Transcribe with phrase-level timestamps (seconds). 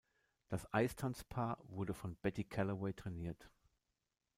[0.47, 3.51] Das Eistanzpaar wurde von Betty Callaway trainiert.